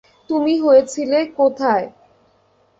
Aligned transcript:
তুমি 0.29 0.53
হয়েছিল 0.59 1.11
কোথায়? 1.37 1.85